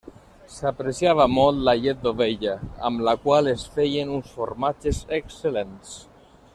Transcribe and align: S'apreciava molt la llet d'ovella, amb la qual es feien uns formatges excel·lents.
S'apreciava 0.51 1.27
molt 1.33 1.59
la 1.67 1.75
llet 1.83 2.01
d'ovella, 2.07 2.55
amb 2.89 3.05
la 3.09 3.13
qual 3.27 3.53
es 3.55 3.67
feien 3.77 4.15
uns 4.17 4.35
formatges 4.39 5.03
excel·lents. 5.23 5.97